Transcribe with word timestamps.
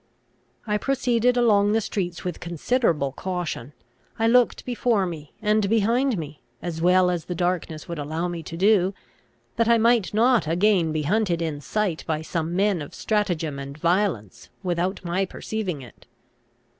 I 0.65 0.79
proceeded 0.79 1.37
along 1.37 1.73
the 1.73 1.79
streets 1.79 2.23
with 2.23 2.39
considerable 2.39 3.11
caution. 3.11 3.73
I 4.17 4.25
looked 4.25 4.65
before 4.65 5.05
me 5.05 5.35
and 5.43 5.69
behind 5.69 6.17
me, 6.17 6.41
as 6.59 6.81
well 6.81 7.11
as 7.11 7.25
the 7.25 7.35
darkness 7.35 7.87
would 7.87 7.99
allow 7.99 8.27
me 8.27 8.41
to 8.41 8.57
do, 8.57 8.95
that 9.57 9.67
I 9.67 9.77
might 9.77 10.11
not 10.11 10.47
again 10.47 10.91
be 10.91 11.03
hunted 11.03 11.39
in 11.39 11.61
sight 11.61 12.03
by 12.07 12.23
some 12.23 12.55
men 12.55 12.81
of 12.81 12.95
stratagem 12.95 13.59
and 13.59 13.77
violence 13.77 14.49
without 14.63 15.05
my 15.05 15.23
perceiving 15.23 15.83
it. 15.83 16.07